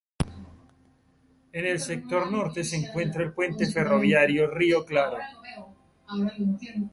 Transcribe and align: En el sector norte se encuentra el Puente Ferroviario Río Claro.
En 1.53 1.63
el 1.67 1.79
sector 1.79 2.31
norte 2.31 2.63
se 2.63 2.75
encuentra 2.77 3.21
el 3.23 3.33
Puente 3.33 3.67
Ferroviario 3.71 4.49
Río 4.49 4.83
Claro. 4.83 5.19